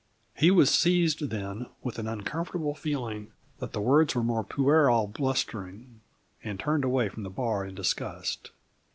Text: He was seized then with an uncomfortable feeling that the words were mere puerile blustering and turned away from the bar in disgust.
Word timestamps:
He 0.33 0.49
was 0.49 0.71
seized 0.71 1.29
then 1.29 1.67
with 1.83 1.99
an 1.99 2.07
uncomfortable 2.07 2.73
feeling 2.73 3.31
that 3.59 3.71
the 3.71 3.79
words 3.81 4.15
were 4.15 4.23
mere 4.23 4.41
puerile 4.41 5.05
blustering 5.05 6.01
and 6.43 6.59
turned 6.59 6.83
away 6.83 7.07
from 7.07 7.21
the 7.21 7.29
bar 7.29 7.63
in 7.63 7.75
disgust. 7.75 8.49